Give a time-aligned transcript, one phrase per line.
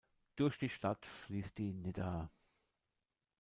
[0.35, 2.31] Durch die Stadt fließt die Nidda.